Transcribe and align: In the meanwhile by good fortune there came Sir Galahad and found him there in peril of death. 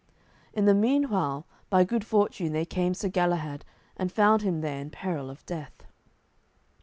In 0.51 0.65
the 0.65 0.73
meanwhile 0.73 1.45
by 1.69 1.83
good 1.83 2.03
fortune 2.03 2.53
there 2.53 2.65
came 2.65 2.95
Sir 2.95 3.07
Galahad 3.07 3.63
and 3.95 4.11
found 4.11 4.41
him 4.41 4.61
there 4.61 4.79
in 4.79 4.89
peril 4.89 5.29
of 5.29 5.45
death. 5.45 5.83